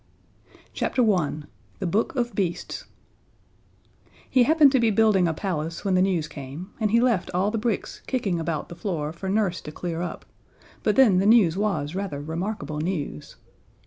[0.73, 1.47] _The Book of DRAGONS [Illustration:
[1.77, 2.33] THE BOOK OF BEASTS] I.
[2.33, 2.85] The Book of Beasts
[4.31, 7.51] He happened to be building a Palace when the news came, and he left all
[7.51, 10.25] the bricks kicking about the floor for Nurse to clear up
[10.81, 13.35] but then the news was rather remarkable news.